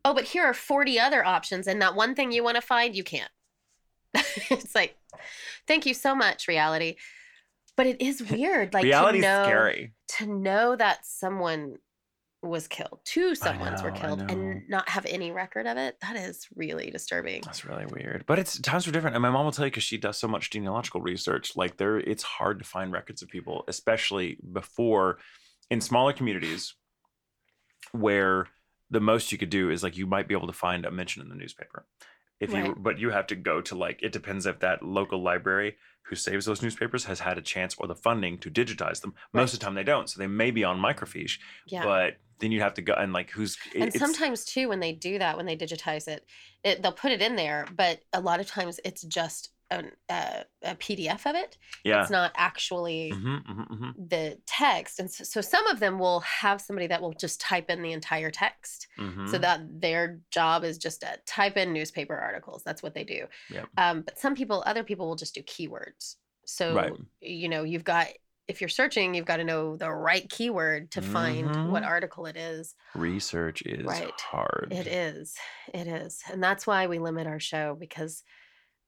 [0.06, 2.96] oh, but here are forty other options, and that one thing you want to find,
[2.96, 3.32] you can't.
[4.14, 4.98] it's like,
[5.68, 6.96] thank you so much, reality.
[7.76, 9.94] But it is weird, like Reality's to know scary.
[10.18, 11.78] to know that someone
[12.42, 15.98] was killed, two someone's were know, I killed, and not have any record of it.
[16.02, 17.42] That is really disturbing.
[17.44, 18.26] That's really weird.
[18.26, 19.16] But it's times are different.
[19.16, 21.56] And my mom will tell you because she does so much genealogical research.
[21.56, 25.20] Like there it's hard to find records of people, especially before
[25.70, 26.76] in smaller communities
[27.92, 28.48] where
[28.90, 31.22] the most you could do is like you might be able to find a mention
[31.22, 31.86] in the newspaper.
[32.40, 32.74] If you Right.
[32.84, 36.46] but you have to go to like it depends if that local library who saves
[36.46, 39.14] those newspapers has had a chance or the funding to digitize them.
[39.34, 40.10] Most of the time they don't.
[40.10, 41.84] So they may be on microfiche, Yeah.
[41.84, 44.94] but then you have to go and like who's it- and sometimes too when they
[44.94, 46.26] do that when they digitize it,
[46.64, 50.44] it they'll put it in there but a lot of times it's just an, uh,
[50.64, 52.02] a pdf of it yeah.
[52.02, 56.22] it's not actually Mhm, mhm, mhm, the text and so, so some of them will
[56.22, 59.42] have somebody that will just type in the entire text so mhm.
[59.42, 63.68] that their job is just to type in newspaper articles that's what they do Yep.
[63.78, 66.94] um, but some people other people will just do keywords so Right.
[67.22, 68.08] you know you've got
[68.48, 71.88] if you're searching you've got to know the right keyword to find what Mhm.
[71.88, 74.20] article it is research is Right.
[74.20, 74.70] hard.
[74.72, 75.36] It is.
[75.74, 76.22] It is.
[76.32, 78.24] And that's why we limit our show because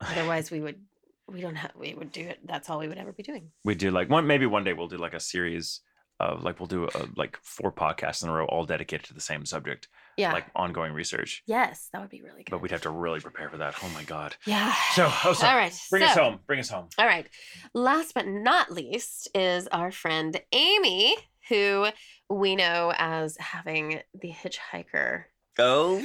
[0.01, 0.79] otherwise we would
[1.27, 2.39] we don't have we would do it.
[2.45, 3.51] That's all we would ever be doing.
[3.63, 5.81] We do like one maybe one day we'll do like a series
[6.19, 9.21] of like we'll do a, like four podcasts in a row all dedicated to the
[9.21, 9.87] same subject,
[10.17, 10.33] Yeah.
[10.33, 11.41] like ongoing research.
[11.47, 12.51] yes, that would be really good.
[12.51, 13.73] But we'd have to really prepare for that.
[13.81, 14.35] Oh my god.
[14.45, 14.71] Yeah.
[14.93, 15.73] So, oh, so all right.
[15.89, 16.39] Bring us home.
[16.45, 16.89] Bring us home.
[16.99, 17.27] All right.
[17.73, 21.15] Last but not least is our friend Amy,
[21.49, 21.87] who
[22.29, 25.23] we know as having the hitchhiker.
[25.57, 25.99] Oh.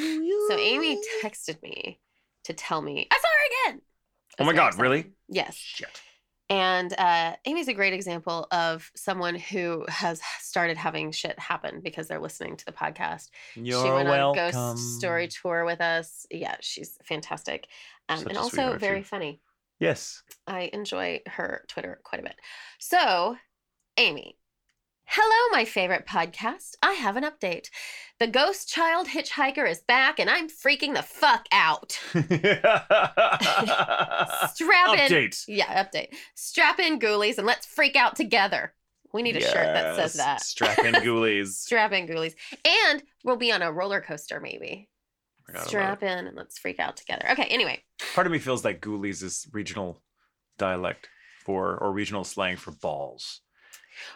[0.48, 2.00] So Amy texted me
[2.44, 3.28] to tell me I saw
[3.66, 3.82] her again.
[4.38, 5.12] Oh my God, really?
[5.28, 5.54] Yes.
[5.54, 6.00] Shit.
[6.48, 12.06] And uh, Amy's a great example of someone who has started having shit happen because
[12.06, 13.30] they're listening to the podcast.
[13.56, 14.42] You're she went welcome.
[14.42, 16.24] on a ghost story tour with us.
[16.30, 17.66] Yeah, she's fantastic.
[18.08, 19.06] Um, and also very too.
[19.06, 19.40] funny.
[19.80, 20.22] Yes.
[20.46, 22.36] I enjoy her Twitter quite a bit.
[22.78, 23.36] So,
[23.96, 24.38] Amy,
[25.06, 26.74] hello, my favorite podcast.
[26.82, 27.70] I have an update.
[28.18, 31.92] The Ghost Child Hitchhiker is back, and I'm freaking the fuck out.
[32.12, 32.28] Strap
[34.98, 35.08] in.
[35.08, 35.44] Update.
[35.48, 36.14] Yeah, update.
[36.34, 38.72] Strap in, ghoulies, and let's freak out together.
[39.12, 40.42] We need a shirt that says that.
[40.42, 41.48] Strap in ghoulies.
[41.48, 42.34] Strap in, ghoulies.
[42.64, 44.88] And we'll be on a roller coaster, maybe.
[45.62, 47.30] Strap in and let's freak out together.
[47.30, 47.82] Okay, anyway.
[48.14, 50.02] Part of me feels like ghoulies is regional
[50.58, 51.08] dialect
[51.44, 53.42] for or regional slang for balls.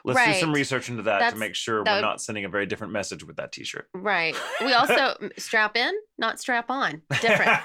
[0.05, 2.67] Let's do some research into that to make sure we're would- not sending a very
[2.67, 3.89] different message with that t-shirt.
[3.95, 4.37] Right.
[4.61, 7.03] We also strap in, not strap on.
[7.21, 7.61] Different.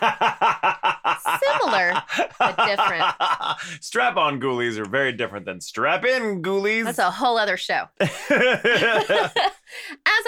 [1.43, 1.93] Similar,
[2.39, 3.05] but different.
[3.81, 6.85] Strap on ghoulies are very different than strap in ghoulies.
[6.85, 7.85] That's a whole other show.
[7.99, 8.09] As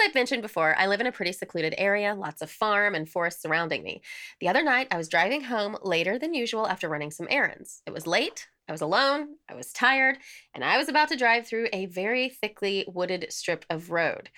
[0.02, 3.42] I've mentioned before, I live in a pretty secluded area, lots of farm and forest
[3.42, 4.02] surrounding me.
[4.40, 7.82] The other night, I was driving home later than usual after running some errands.
[7.86, 10.18] It was late, I was alone, I was tired,
[10.54, 14.30] and I was about to drive through a very thickly wooded strip of road.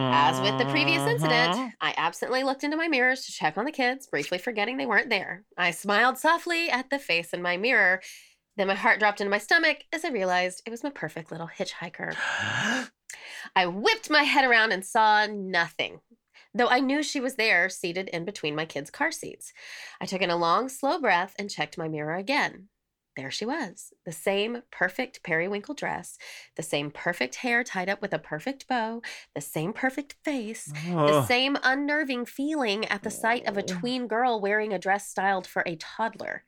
[0.00, 1.68] As with the previous incident, mm-hmm.
[1.80, 5.10] I absently looked into my mirrors to check on the kids, briefly forgetting they weren't
[5.10, 5.42] there.
[5.56, 8.00] I smiled softly at the face in my mirror.
[8.56, 11.48] Then my heart dropped into my stomach as I realized it was my perfect little
[11.48, 12.14] hitchhiker.
[13.56, 16.00] I whipped my head around and saw nothing,
[16.54, 19.52] though I knew she was there, seated in between my kids' car seats.
[20.00, 22.68] I took in a long, slow breath and checked my mirror again.
[23.18, 23.92] There she was.
[24.06, 26.16] The same perfect periwinkle dress,
[26.54, 29.02] the same perfect hair tied up with a perfect bow,
[29.34, 33.66] the same perfect face, the same unnerving feeling at the sight of a Oh.
[33.66, 36.44] tween girl wearing a dress styled for a toddler.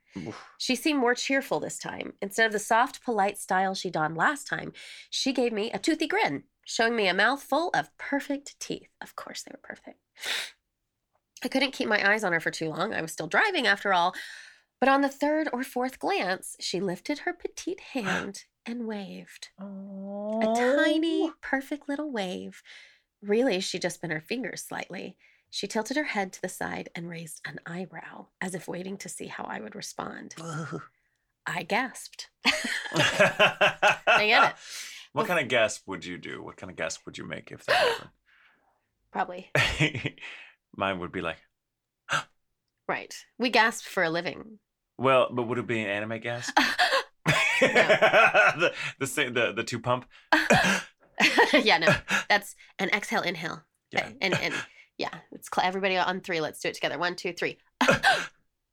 [0.58, 2.12] She seemed more cheerful this time.
[2.22, 4.72] Instead of the soft, polite style she donned last time,
[5.10, 8.90] she gave me a toothy grin, showing me a mouth full of perfect teeth.
[9.00, 9.98] Of course, they were perfect.
[11.42, 12.92] I couldn't keep my eyes on her for too long.
[12.94, 14.14] I was still driving after all.
[14.80, 19.48] But on the third or fourth glance, she lifted her petite hand and waved.
[19.58, 21.34] A tiny, oh.
[21.42, 22.62] perfect little wave.
[23.22, 25.16] Really, she just bent her fingers slightly.
[25.50, 29.08] She tilted her head to the side and raised an eyebrow, as if waiting to
[29.08, 30.34] see how I would respond.
[31.46, 32.28] I gasped.
[32.94, 34.56] I get it.
[35.12, 36.40] What kind of gasp would you do?
[36.40, 38.10] What kind of gasp would you make if that happened?
[39.10, 39.50] Probably.
[40.76, 41.38] Mine would be like,
[42.88, 43.12] Right.
[43.36, 44.60] We gasp for a living.
[45.00, 46.56] Well, but would it be an anime gasp?
[47.60, 50.06] the, the the the two pump.
[51.52, 51.88] yeah, no.
[52.28, 53.62] That's an exhale, inhale.
[53.92, 54.08] Yeah.
[54.20, 54.54] And, and
[54.96, 56.40] yeah, it's cl- everybody on three.
[56.40, 56.98] Let's do it together.
[56.98, 57.58] One, two, three.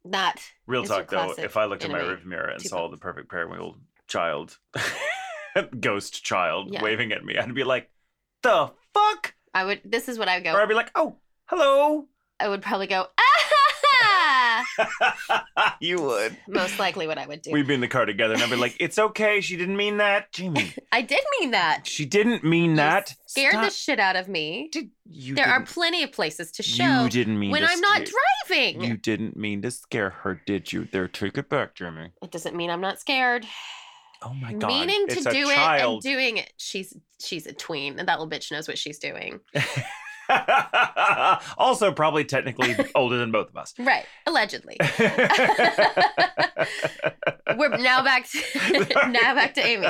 [0.06, 0.42] that.
[0.68, 2.92] Real talk though, if I looked in my rearview mirror and two saw pump.
[2.92, 4.58] the perfect periwinkle child,
[5.80, 6.82] ghost child Yeah.
[6.82, 7.90] waving at me, I'd be like,
[8.44, 10.54] "The fuck?" I would, this is what I would go.
[10.54, 10.62] Or.
[10.62, 12.08] I'd be like, "Oh, hello."
[12.40, 13.24] I would probably go, ah!
[15.80, 16.38] you would.
[16.48, 17.52] Most likely what I would do.
[17.52, 19.42] We'd be in the car together, and I'd be like, "It's okay.
[19.42, 20.74] She didn't mean that, Jamie.
[20.92, 21.88] I did mean that.
[21.88, 23.16] She didn't mean You that.
[23.26, 24.70] Scared the shit out of me.
[24.72, 25.36] Did you?
[25.36, 28.14] there are plenty of places to show You didn't mean when to I'm not scare-
[28.48, 28.82] driving.
[28.82, 30.88] You didn't mean to scare her, did you?
[30.92, 32.12] There, take it back, Jamie.
[32.22, 33.46] It doesn't mean I'm not scared.
[34.24, 34.68] Oh my god.
[34.70, 36.52] Meaning to it's a do it and doing it.
[36.58, 39.40] She's she's a tween, and that little bitch knows what she's doing.
[41.58, 43.74] also, probably technically older than both of us.
[43.80, 44.78] Right, allegedly.
[47.58, 49.88] We're now back to now back to Amy.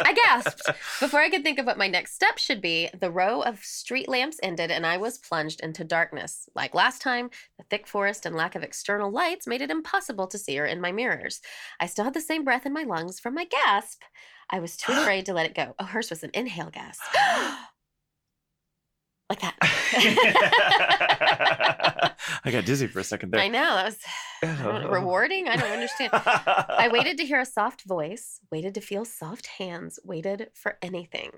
[0.00, 0.62] I gasped.
[0.98, 4.08] Before I could think of what my next step should be, the row of street
[4.08, 6.48] lamps ended and I was plunged into darkness.
[6.54, 10.38] Like last time, the thick forest and lack of external lights made it impossible to
[10.38, 11.40] see her in my mirrors.
[11.78, 14.02] I still had the same breath in my lungs from my gasp.
[14.50, 15.74] I was too afraid to let it go.
[15.78, 17.02] Oh, hers was an inhale gasp.
[19.30, 19.54] like that.
[22.44, 23.40] I got dizzy for a second there.
[23.40, 23.74] I know.
[23.76, 23.98] That was
[24.42, 24.90] I don't- uh-huh.
[24.90, 25.48] rewarding.
[25.48, 26.10] I don't understand.
[26.12, 31.30] I waited to hear a soft voice, waited to feel soft hands, waited for anything.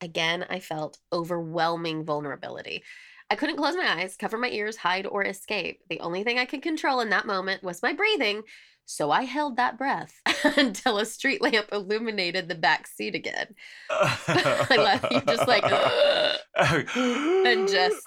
[0.00, 2.82] Again, I felt overwhelming vulnerability.
[3.30, 5.82] I couldn't close my eyes, cover my ears, hide, or escape.
[5.88, 8.42] The only thing I could control in that moment was my breathing,
[8.86, 10.20] so I held that breath
[10.56, 13.54] until a street lamp illuminated the back seat again.
[13.90, 15.62] I love you just like
[16.56, 18.02] and just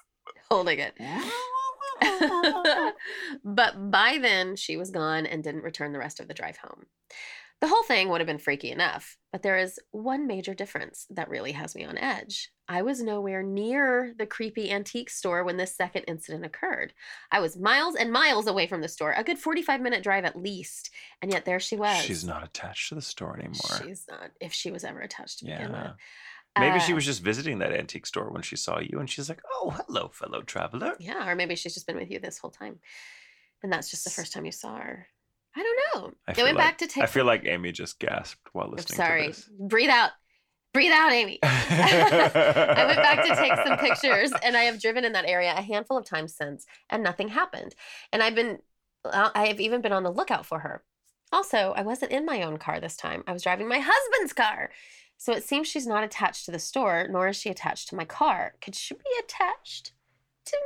[0.51, 0.93] holding it.
[3.45, 6.85] but by then, she was gone and didn't return the rest of the drive home.
[7.63, 11.29] The whole thing would have been freaky enough, but there is one major difference that
[11.29, 12.51] really has me on edge.
[12.67, 16.91] I was nowhere near the creepy antique store when this second incident occurred.
[17.31, 20.35] I was miles and miles away from the store, a good 45 minute drive at
[20.35, 20.89] least,
[21.21, 22.03] and yet there she was.
[22.03, 23.81] She's not attached to the store anymore.
[23.81, 25.83] She's not, if she was ever attached to begin yeah.
[25.83, 25.91] with.
[26.59, 29.29] Maybe she Uh, was just visiting that antique store when she saw you and she's
[29.29, 30.95] like, oh, hello, fellow traveler.
[30.99, 32.81] Yeah, or maybe she's just been with you this whole time.
[33.63, 35.07] And that's just the first time you saw her.
[35.55, 36.13] I don't know.
[36.27, 38.65] I I, feel went like- back to take I feel like Amy just gasped while
[38.65, 39.37] I'm listening this.
[39.37, 39.57] Sorry.
[39.67, 40.11] Breathe out.
[40.73, 41.37] Breathe out, Amy.
[41.43, 45.61] I went back to take some pictures and I have driven in that area a
[45.61, 47.75] handful of times since and nothing happened.
[48.11, 48.59] And I've been
[49.05, 50.83] I have even been on the lookout for her.
[51.31, 53.23] Also, I wasn't in my own car this time.
[53.27, 54.69] I was driving my husband's car.
[55.17, 58.05] So it seems she's not attached to the store, nor is she attached to my
[58.05, 58.55] car.
[58.61, 59.93] Could she be attached
[60.45, 60.57] to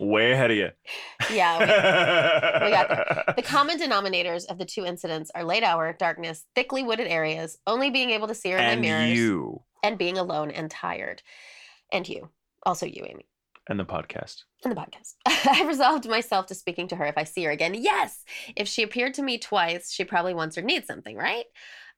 [0.00, 0.06] me?
[0.08, 0.68] Way ahead of you.
[1.32, 6.82] Yeah, we got The common denominators of the two incidents are late hour, darkness, thickly
[6.82, 10.18] wooded areas, only being able to see her in and my mirrors, you and being
[10.18, 11.22] alone and tired.
[11.92, 12.30] And you.
[12.64, 13.26] Also you, Amy.
[13.68, 14.42] and the podcast.
[14.64, 15.14] And the podcast.
[15.26, 17.74] I resolved myself to speaking to her if I see her again.
[17.74, 18.24] Yes!
[18.56, 21.44] If she appeared to me twice, she probably wants or needs something, right?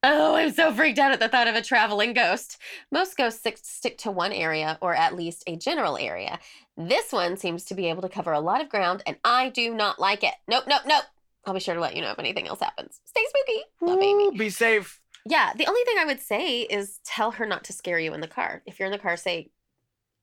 [0.03, 2.57] Oh, I'm so freaked out at the thought of a traveling ghost.
[2.91, 6.39] Most ghosts stick, to one area or at least a general area.
[6.77, 9.75] This one seems to be able to cover a lot of ground, and I do
[9.75, 10.35] not like it.
[10.49, 11.05] Nope, nope, nope.
[11.45, 13.01] I'll be sure to let you know if anything else happens.
[13.05, 13.63] Stay spooky.
[13.83, 14.37] Love Amy.
[14.37, 15.01] Be safe.
[15.27, 18.21] Yeah, the only thing I would say is tell her not to scare you in
[18.21, 18.63] the car.
[18.65, 19.51] If you're in the car, say,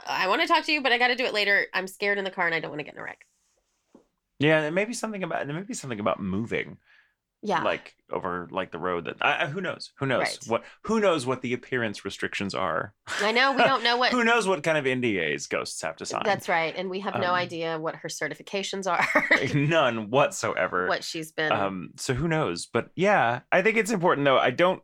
[0.05, 1.67] I want to talk to you, but I got to do it later.
[1.73, 3.25] I'm scared in the car and I don't want to get in a wreck.
[4.39, 6.77] Yeah, there may be something about there may be something about moving
[7.43, 7.61] Yeah.
[7.61, 10.37] like over like the road that I, who knows who knows Right.
[10.47, 14.11] what who knows what the appearance restrictions are I know we don't know what.
[14.11, 17.13] who knows what kind of NDAs ghosts have to sign That's right, and we have
[17.15, 19.05] no Um, idea what her certifications are,
[19.55, 21.51] none whatsoever what she's been.
[21.51, 24.81] um so who knows but yeah i think it's important though i don't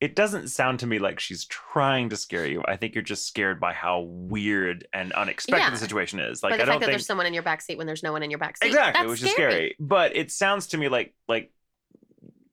[0.00, 3.26] it doesn't sound to me like she's trying to scare you i think you're just
[3.26, 5.70] scared by how weird and unexpected Yeah.
[5.70, 7.76] the situation is like the i fact don't that think there's someone in your backseat
[7.76, 8.66] when there's no one in your backseat.
[8.66, 11.50] exactly That's which is scary but it sounds to me like like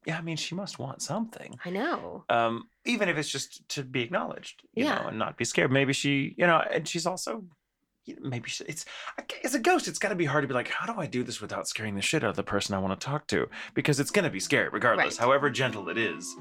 [0.06, 2.24] yeah i mean she must want something I know.
[2.30, 4.95] um even if it's just to be acknowledged you Yeah.
[5.01, 7.43] know and not be scared maybe she you know and she's also
[8.22, 8.86] maybe she, it's
[9.43, 11.24] as a ghost it's got to be hard to be like how do i do
[11.24, 13.99] this without scaring the shit out of the person i want to talk to because
[13.99, 15.26] it's going to be scary regardless Right.
[15.26, 16.36] however gentle it is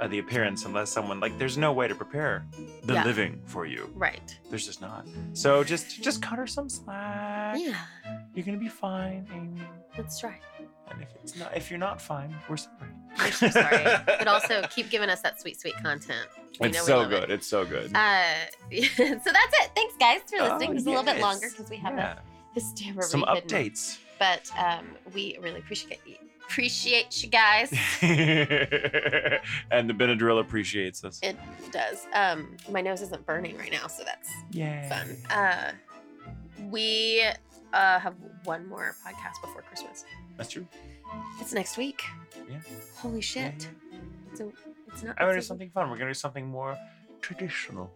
[0.00, 2.44] uh, the appearance unless someone like there's no way to prepare
[2.84, 3.04] the Yeah.
[3.04, 4.36] living for you Right.
[4.50, 7.78] there's just not so just just cut her some slack Yeah.
[8.34, 9.62] you're gonna be fine amy
[9.96, 10.38] Let's try.
[10.90, 13.84] and if it's not if you're not fine we're sorry We're so sorry.
[14.06, 16.26] but also keep giving us that sweet, sweet content.
[16.60, 17.20] We it's so love it.
[17.20, 18.22] good it's so good Uh,
[18.72, 19.70] so that's it.
[19.74, 20.70] Thanks, guys, for Oh, listening.
[20.70, 22.18] It was a little bit longer because we have Yeah.
[22.54, 23.04] a histerrory.
[23.04, 23.48] some hidden.
[23.48, 26.16] updates But um, we really appreciate you.
[26.48, 27.70] Appreciate you guys.
[28.02, 31.18] and the Benadryl appreciates us.
[31.22, 31.36] It
[31.72, 32.06] does.
[32.14, 34.88] Um, my nose isn't burning right now, so that's Yeah.
[34.88, 35.16] fun.
[35.30, 35.72] Uh,
[36.70, 37.22] we
[37.72, 38.14] uh, have
[38.44, 40.04] one more podcast before Christmas.
[40.36, 40.66] That's true.
[41.40, 42.02] It's next week.
[42.48, 42.58] Yeah.
[42.96, 43.68] Holy shit.
[43.92, 43.98] yeah.
[44.34, 44.52] So
[44.92, 45.16] it's not.
[45.18, 45.90] I'm gonna do it's a- something fun.
[45.90, 46.76] We're gonna do something more
[47.20, 47.90] traditional.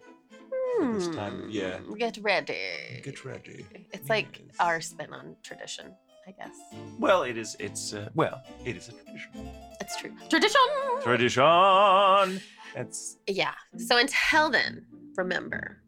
[0.78, 1.78] for this time of year.
[1.78, 3.00] Hmm, Get ready.
[3.02, 3.66] Get ready.
[3.92, 4.56] It's like Yes.
[4.60, 5.92] our spin on tradition,
[6.26, 6.56] I guess.
[6.98, 7.56] Well, it is.
[7.58, 9.50] It's uh, well, it is a tradition.
[9.80, 10.12] It's true.
[10.30, 10.60] Tradition.
[11.02, 12.40] Tradition.
[12.76, 13.54] It's Yeah.
[13.76, 14.86] So until then,
[15.16, 15.82] remember,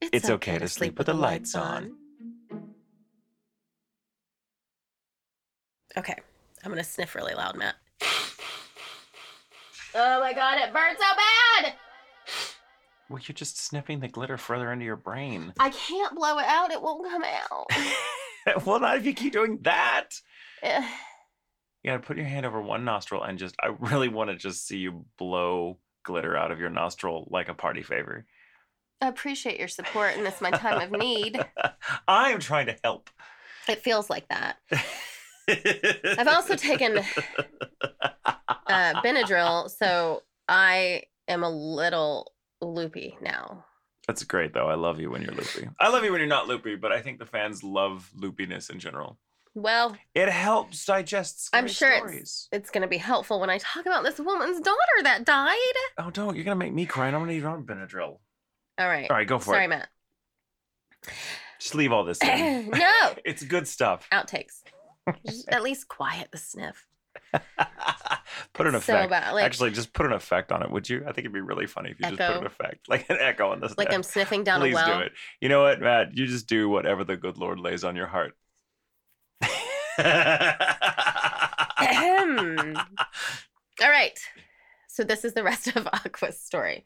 [0.00, 1.96] It's okay to sleep with the lights on.
[5.98, 6.16] Okay.
[6.64, 7.76] I'm gonna sniff really loud, Matt.
[9.94, 11.74] Oh my god, it burns so bad!
[13.08, 15.52] well, you're just sniffing the glitter further into your brain.
[15.58, 18.64] I can't blow it out, it won't come out.
[18.66, 20.10] well, not if you keep doing that.
[20.62, 20.86] Eh,
[21.82, 23.56] You gotta put your hand over one nostril and just.
[23.62, 27.54] I really want to just see you blow glitter out of your nostril like a
[27.54, 28.26] party favor.
[29.02, 31.42] I appreciate your support in this my time of need.
[32.08, 33.08] I am trying to help.
[33.68, 34.58] It feels like that.
[36.18, 37.02] I've also taken uh,
[39.02, 43.64] Benadryl, so I am a little loopy now.
[44.06, 44.68] That's great, though.
[44.68, 45.68] I love you when you're loopy.
[45.78, 48.78] I love you when you're not loopy, but I think the fans love loopiness in
[48.80, 49.18] general.
[49.54, 52.20] Well, It helps digest I'm sure stories.
[52.20, 55.56] it's, it's going to be helpful when I talk about this woman's daughter that died.
[55.98, 56.36] Oh, don't!
[56.36, 57.08] You're gonna make me cry.
[57.08, 58.18] and I'm gonna need on Benadryl.
[58.78, 59.10] All right.
[59.10, 59.68] All right, go for Sorry, it.
[59.68, 59.88] Sorry, Matt.
[61.58, 62.70] Just leave all this in.
[62.74, 63.14] no.
[63.24, 64.06] it's good stuff.
[64.12, 64.62] Outtakes.
[65.26, 66.86] Just at least quiet the sniff.
[68.54, 69.10] put an so effect.
[69.10, 69.32] bad.
[69.32, 71.02] Like, Actually, just put an effect on it, would you?
[71.02, 73.50] I think it'd be really funny if you just put an effect, like an echo
[73.50, 73.76] on this.
[73.76, 74.86] like I'm sniffing down Please a well.
[74.86, 75.12] Please do it.
[75.40, 76.16] You know what, Matt?
[76.16, 78.36] You just do whatever the good Lord lays on your heart.
[83.82, 84.18] All right.
[84.88, 86.84] So this is the rest of Aqua's story.